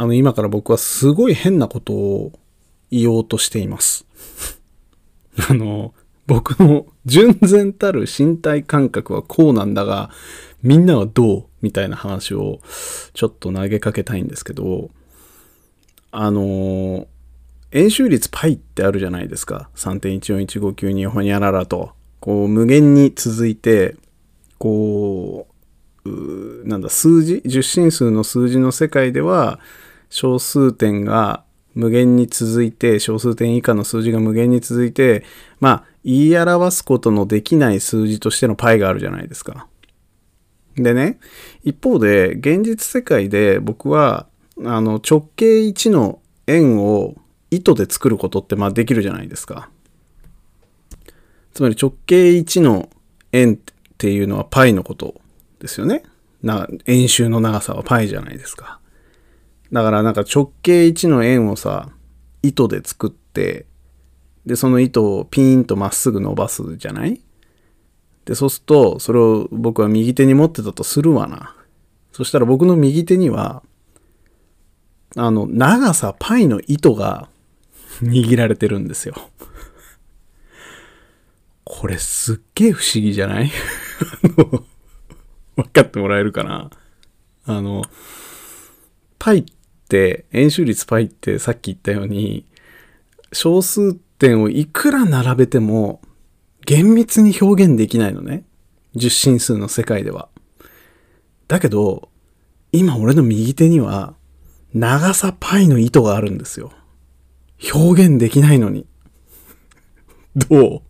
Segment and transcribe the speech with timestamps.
[0.00, 2.32] あの、今から僕はすごい変なことを
[2.90, 4.06] 言おうとしています。
[5.46, 5.92] あの、
[6.26, 10.08] 僕の純然たる身体感覚はこうなんだが、
[10.62, 12.60] みんなはどうみたいな話を
[13.12, 14.88] ちょっと投げかけたいんですけど、
[16.12, 17.06] あの、
[17.70, 19.68] 円周率 π ってあるじゃないですか。
[19.76, 21.90] 3.141592ほにゃららと。
[22.20, 23.96] こう、無限に続いて、
[24.56, 25.46] こ
[26.06, 29.60] う、うなんだ、数字、十進数の数字の世界では、
[30.09, 31.43] 小数点が
[31.73, 35.25] 無限に続いて、小数点以下の数字が無限に続いて、
[35.59, 39.67] まあ、言い表すことのできない数字としての π があるじゃないですか。
[40.75, 41.19] でね、
[41.63, 44.27] 一方で、現実世界で僕は、
[44.63, 47.15] あの、直径1の円を
[47.51, 49.69] 糸で作ることって、まあできるじゃないですか。
[51.53, 52.89] つまり直径1の
[53.31, 53.57] 円っ
[53.97, 55.15] ていうのは π のこと
[55.59, 56.03] ですよね。
[56.43, 58.78] な、円周の長さは π じゃないですか。
[59.72, 61.88] だからなんか直径1の円をさ、
[62.42, 63.66] 糸で作って、
[64.46, 67.20] で、その糸をピーンとまっすぐ伸ばすじゃない？
[68.24, 71.54] で、そうすると、それを僕は右手に持ってたとするわな。
[72.12, 73.62] そしたら僕の右手には、
[75.16, 77.28] あの、長さ π の糸が
[78.02, 79.14] 握られてるんですよ。
[81.64, 83.50] これすっげえ不思議じゃない？
[85.56, 86.70] 分かってもらえるかな？
[87.44, 87.82] あの、
[89.18, 89.44] π っ
[89.90, 92.46] て、円周率 π ってさっき言ったように、
[93.32, 96.00] 小数点をいくら並べても
[96.64, 98.44] 厳密に表現できないのね。
[98.94, 100.28] 十進数の世界では。
[101.48, 102.08] だけど、
[102.72, 104.14] 今俺の右手には
[104.72, 106.72] 長さ π の糸があるんですよ。
[107.74, 108.86] 表現できないのに。
[110.36, 110.82] どう？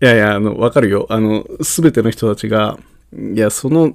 [0.04, 1.06] いやいや、あの、わかるよ。
[1.08, 2.78] あの、すべての人たちが、
[3.12, 3.94] いや、その、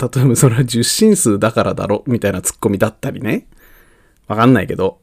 [0.00, 3.46] 例えばそれは十進数だからだろ、みたいなツッコミだったりね。
[4.28, 5.00] わかんないけど、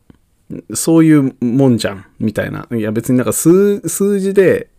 [0.73, 2.67] そういうもんじゃん、みたいな。
[2.72, 4.69] いや、別になんか数、数字で、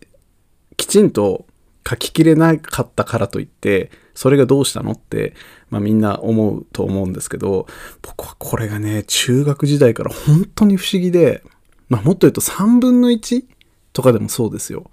[0.75, 1.45] きちんと
[1.87, 5.33] 書ききれなかったからといって、それがどうしたのって、
[5.69, 7.67] まあみんな思うと思うんですけど、
[8.01, 11.43] 僕はこれがね、中学時代から本当に不思議で、
[11.87, 13.45] まあもっと言うと3分の 1?
[13.93, 14.89] とかでもそうですよ。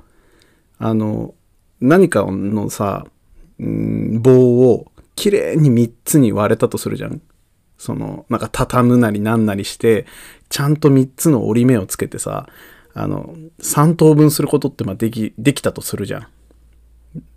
[0.78, 1.34] あの、
[1.80, 3.06] 何かのさ、
[3.58, 7.20] うん棒をきれいに3つに割れたとするじゃん。
[7.78, 10.06] その、なんか畳むなりなんなりして、
[10.48, 12.48] ちゃんと3つの折り目をつけてさ、
[12.94, 16.26] あの、3等分することってまあでき、できたとするじゃん。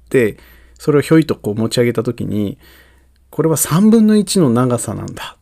[0.10, 0.38] で、
[0.78, 2.58] それをひょいとこう持ち上げたときに、
[3.30, 5.38] これは3分の1の長さなんだ。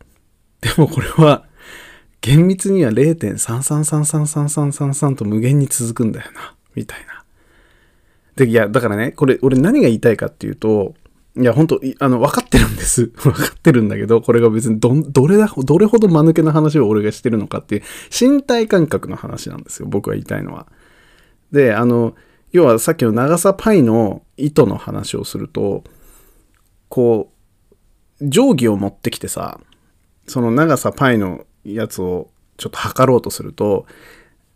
[0.62, 1.46] でもこれは、
[2.22, 6.56] 厳密には0.333333と無限に続くんだよな。
[6.76, 7.24] みたいな。
[8.36, 10.94] で、いや、だからね、これ、俺何が言いたいかっていうと、
[11.40, 13.08] いや、本当あの、分かってるんです。
[13.18, 17.82] 分かってるんだけど、これが別にど、どれだ、どれほど間抜けな話を俺がしてるのかっていう、
[18.20, 19.88] 身体感覚の話なんですよ。
[19.88, 20.68] 僕が言いたいのは。
[21.52, 22.16] で、あの、
[22.52, 25.84] 要はさっきの長さ π の糸の話をすると、
[26.90, 27.32] こ
[28.20, 29.60] う、定規を持ってきてさ、
[30.28, 33.86] その長さ π のやつをちょっと測ろうとすると、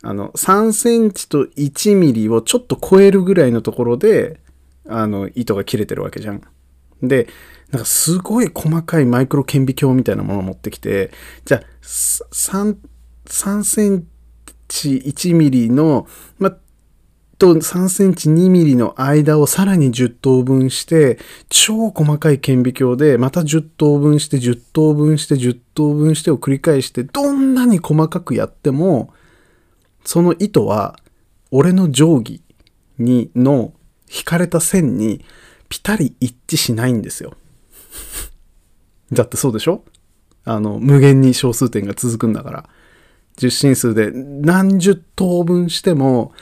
[0.02, 4.40] あの、3センチと1ミリをちょっと超えるぐらいのところで、
[4.88, 6.42] あの、糸が切れてるわけじゃん。
[7.02, 7.28] で、
[7.72, 11.12] なんかすごい細かいマイクロ顕微鏡みたいなものを持ってきて、
[11.46, 12.78] じゃあ、3、
[13.26, 14.06] 3セン
[14.68, 16.08] チ1ミリの、
[16.38, 16.56] ま、
[17.42, 21.18] と3センチ2ミリの間をさらに10等分して、
[21.50, 29.12] 超細かい顕微鏡で、また10等分して、10等分して、10等分してを繰り返して、どんなに細かくやっても、
[30.06, 31.00] その糸は、
[31.50, 32.44] 俺の定規
[33.00, 33.74] に、の
[34.08, 35.26] 引かれた線に、
[35.72, 37.34] ぴたり一致しないんですよ。
[39.10, 39.86] だってそうでしょ？
[40.44, 42.70] あの、無限に小数点が続くんだから。
[43.38, 46.34] 十進数で何十等分しても、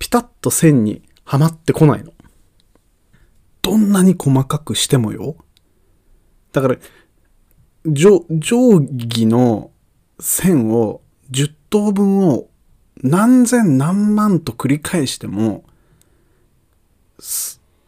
[0.00, 2.12] ピタッと線にはまってこないの。
[3.62, 5.36] どんなに細かくしてもよ。
[6.50, 6.76] だから、
[7.84, 9.70] 定定規の
[10.18, 12.48] 線を10等分を
[12.96, 15.62] 何千何万と繰り返しても、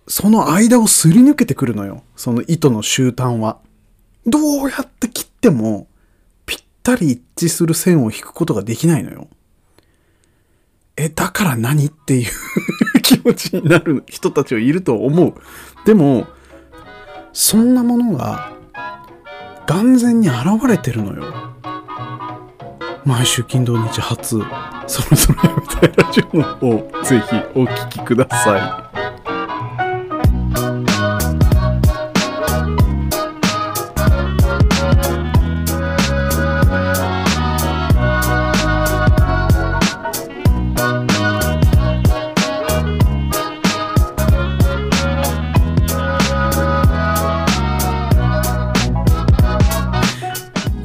[0.07, 2.03] その間をすり抜けてくるのよ。
[2.17, 3.59] その糸の終端は。
[4.27, 5.87] どうやって切っても、
[6.47, 9.29] ぴったり一致する線を引くことができないのよ。
[10.97, 12.31] え、だから何っていう
[13.03, 15.35] 気持ちになる人たちはいると思う。
[15.85, 16.27] でも、
[17.33, 18.53] そんなものが、
[19.67, 21.55] 眼前に現れてるのよ。
[23.05, 24.41] 毎週金土日初、
[24.87, 28.84] そろそろやめたいラジオの方、ぜひお聞きください。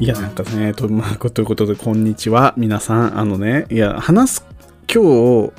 [0.00, 2.54] いや、なんかね、と,、まあ、ということで、こんにちは。
[2.56, 4.46] 皆さん、あのね、いや、話す、
[4.90, 5.04] 今
[5.44, 5.52] 日、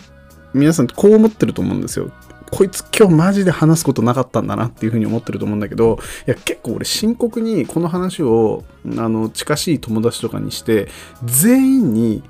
[0.56, 2.12] 皆さんこう思ってると思うんですよ。
[2.50, 8.64] こいつ今日マジで話すことなかったんだなっていうふうに思ってると思うんだけど、いや、結構俺深刻にこの話を、
[8.98, 10.88] あの、近しい友達とかにして、
[11.24, 12.24] 全員に、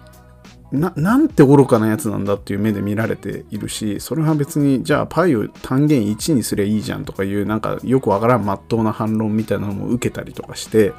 [0.73, 10.91] な、なんて愚かなやつなんだっていう目で見られているし、それは別に、じゃあパイを単元1にすりゃいいじゃんとかいう、なんかよくわからんまっとうな反論みたいなのも受けたりとかして、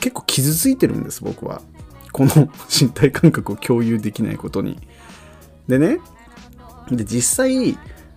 [0.00, 1.60] 結構傷ついてるんです、僕は。
[2.12, 4.78] この 身体感覚を共有できないことに。
[5.68, 5.98] でね、
[6.90, 7.76] で、実際、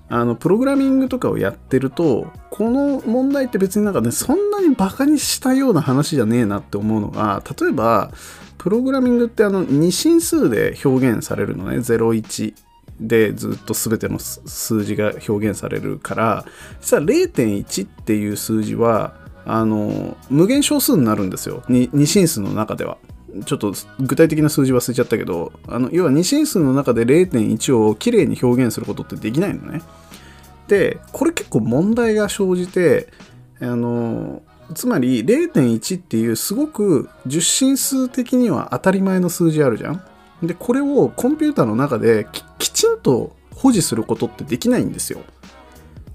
[0.10, 8.12] あの、プログラミングとかをやってると、この問題って別になんかね、そんなにバカにしたような話じゃねえなって思うのが、例えば、
[8.58, 12.54] プログラミングってあの、2進数で表現されるのね、01。
[13.00, 16.46] でずっと全ての数字が表現されるから
[16.82, 19.14] 実は0.1っていう数字は
[19.52, 21.64] あの無限小数になるんですよ。
[21.70, 22.98] 2, 2進数の中では。
[23.46, 29.82] ちょっと具体的な数字忘れちゃったけどあの要は2進数の中で0.1をきれいに表現することってできないのね。
[30.68, 33.08] でこれ結構問題が生じて
[33.60, 34.42] あの
[34.74, 40.04] つまり0.1っていうすごく10進数的には当たり前の数字あるじゃん。
[40.44, 45.22] でこれをコンピューターの中できちんと保持することってできないんですよ。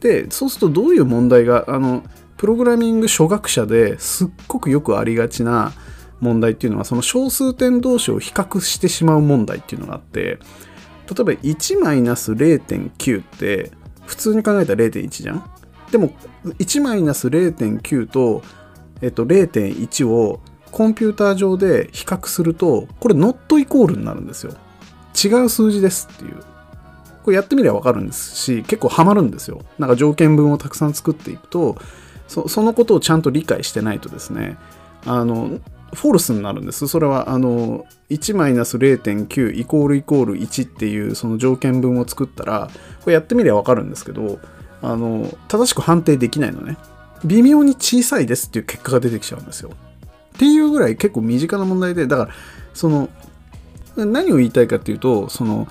[0.00, 2.02] でそうするとどういう問題があの
[2.36, 5.72] プログラミング初学者ですっごくよくありがちな
[6.20, 10.38] 問題っていうのはその小数点同士を比較してしまう問題っていうのがあって例え
[11.06, 13.70] ば1-0.9って
[14.06, 15.44] 普通に考えたら0.1じゃん？
[15.90, 16.12] でも
[16.44, 18.42] 1-0.9と、
[19.00, 20.40] えっと、0.1を
[20.70, 24.54] コンピューター上で比較するとこれノットイコールになるんですよ。
[25.24, 26.42] 違う数字ですっていう。
[27.22, 29.62] これやってみればわかるんですし結構ハマるんですよ。
[29.78, 31.76] なんか条件文をたくさん作っていくと
[32.28, 34.56] そそのことをちゃんと理解してないとですね
[35.04, 35.60] あの
[35.94, 36.88] フォルスになるんです。
[36.88, 44.38] それは、あの、1-0.9イコールイコール1っていうその条件文を作ったら、これやってみればわかるんですけど、
[44.82, 46.76] あの、正しく判定できないのね。
[47.24, 49.70] 微妙に小さいですっていう結果が出てきちゃうんですよ。
[50.34, 52.30] っていうぐらい結構身近な問題で、だから、
[52.74, 53.08] その、
[53.96, 55.68] 何を言いたいかっていうと、その、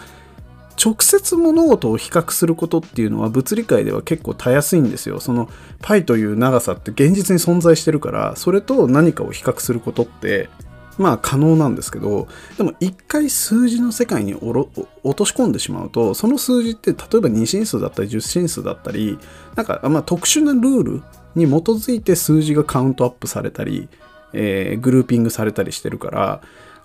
[0.84, 5.22] 直接物事を比較することっていうのは物理界では結構たやすいんですよ。
[5.22, 5.50] その
[5.82, 10.50] π という長さって現実に存在してるからそれと何かを比較することって
[10.98, 12.28] まあ可能なんですけど
[12.58, 19.18] でも一回数字の世界に落とし込んでしまうとその数字って例えば2進数だったり10進数だったり
[19.56, 21.04] なんかまあ特殊なルール
[21.36, 23.88] に基づいて数字がカウントアップされたり、
[24.34, 26.42] えー、グルーピングされたりしてるから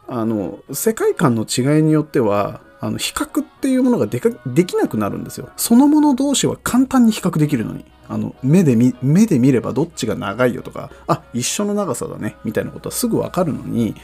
[0.06, 5.50] あの世界観の違いによってはあの比較っていうものがでできなくなるんですよ。
[5.56, 7.84] そのもの同士は簡単に比較できるのに。
[8.10, 13.94] あの目で見目で見ればどっちが長いよとか、あ、一緒の長さだね、みたいなことはすぐわかるのに、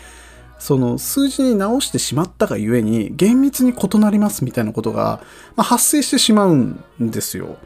[0.59, 5.21] その数字に直してしまったがゆえに厳密に異なりますみたいなことが、
[5.57, 7.57] まあ、発生してしまうんですよ。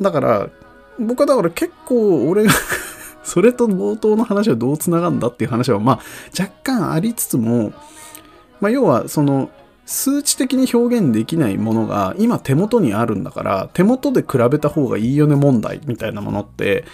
[0.00, 0.50] だから、
[0.98, 2.52] 僕はだから結構俺が
[3.24, 6.00] それと冒頭の話はどうつながるんだっていう話は、まあ
[6.38, 7.72] 若干ありつつも、
[8.60, 9.50] まあ要はその
[9.86, 16.84] 数値的に表現できないものが今手元にあるんだから手元で比べた方がいいよね問題みたいなものって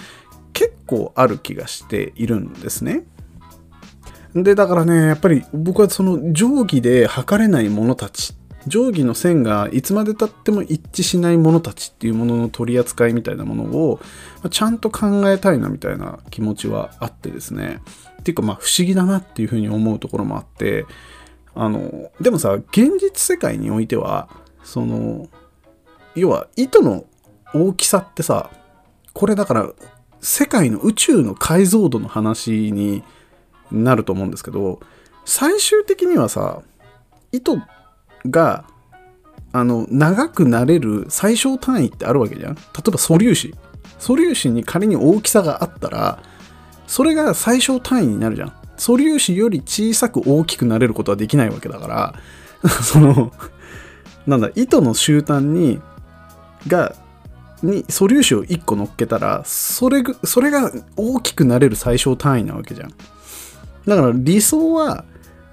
[0.52, 3.04] 結構ある気がしているんですね。
[4.34, 8.34] でだからねやっぱり僕はその定規で測れないものたち
[8.68, 14.00] 定規の線がいつまでたっても一致しないものたちっていうものの取り扱いみたいなものを
[14.50, 17.80] ちゃんと考えたいなみたいな気持ちはあってですね
[18.20, 20.86] っていうかまあ不思議だなっていうふうに思うところもあって
[21.54, 24.28] あの、でもさ、現実世界においては、
[24.62, 25.28] その、
[26.14, 27.04] 要は糸の
[27.54, 28.50] 大きさってさ、
[29.12, 29.70] これだから、
[30.20, 33.02] 世界の宇宙の解像度の話に
[33.72, 34.80] なると思うんですけど、
[35.24, 36.62] 最終的にはさ、
[37.32, 37.56] 糸
[38.26, 38.64] が、
[39.52, 43.54] あの、長くなれる最小単位ってあるわけじゃん例えば素粒子。
[43.98, 46.22] 素粒子に仮に大きさがあったら、
[46.86, 48.52] それが最小単位になるじゃん。
[48.80, 52.14] 素粒子より小さく大きくなれることはできないわけだから
[52.82, 53.30] その
[54.26, 55.82] なんだ糸の終端に
[56.66, 56.94] が
[57.62, 62.94] に素粒子を1個乗っけたらそれそれが大きくなれる最小単位なわけじゃん。
[63.86, 65.04] だから理想は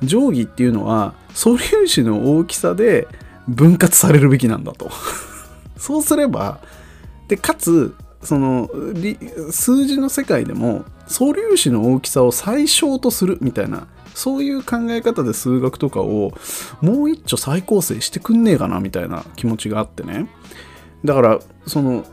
[0.02, 3.10] 定規っていうのは素粒子の大きさで
[3.50, 4.90] 分割されるべきなんだと。
[5.78, 6.60] そうすれば
[7.28, 8.70] でかつその
[9.52, 16.34] 数字の世界でも素粒子の大きさを最小とするみたいなそういう考え方で数学とかを
[16.82, 20.28] もう一丁再構成してくんねえかなみたいな気持ちがあってね。
[21.06, 22.04] だからその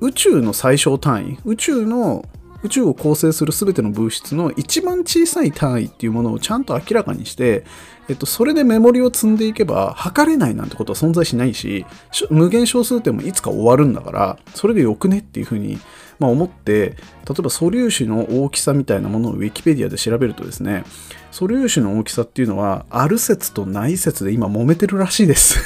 [0.00, 2.24] 宇宙の最小単位宇宙の
[2.62, 7.64] 宇宙を構成する全ての物質の一番小さい単位っていうものをちゃんと明らかにして、
[8.08, 11.86] えっと、それでメモリを積んでいけば測れないなんてことは存在しないし
[12.28, 15.78] 無限小数点もいつか終わるんだからそれでよくねっていうふうに、
[16.18, 20.84] まあ、思って例えば素粒子の大きさみたいなものをウィキペディアで調べるとですね
[21.30, 25.60] 素粒子の大きさっていうのはある説とない説で今揉めてるらしいです。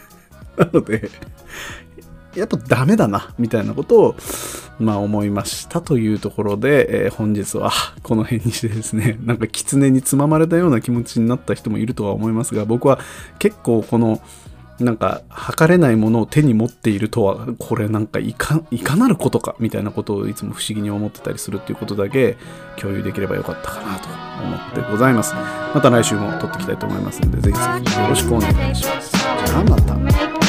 [0.56, 1.10] なので
[2.34, 4.16] やっぱダメだな、みたいなことを、
[4.78, 7.70] まあ思いましたというところで、えー本日は
[8.02, 12.98] この辺にしてですね、 なんか狐につままれたような気持ちになった人もいるとは思いますが、僕は
[13.38, 14.20] 結構この、
[14.80, 18.62] なんか測れないものを手に持っているとは、これなんかいか
[18.96, 22.36] なることかみたいなことをいつも不思議に思ってたりするっていうことだけ
[22.76, 24.08] 共有できればよかったかなと
[24.42, 25.34] 思ってございます。
[25.74, 29.12] また来週も撮っていきたいと思いますので、ぜひぜひよろしくお願いします。
[29.46, 30.41] じゃあまた。